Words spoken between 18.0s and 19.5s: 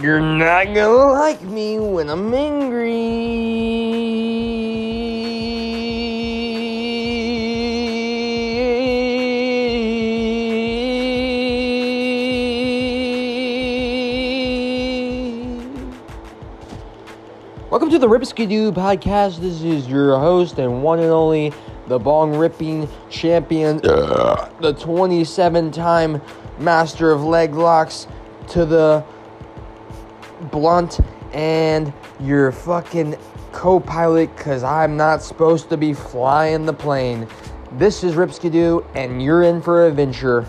Ripskidoo podcast.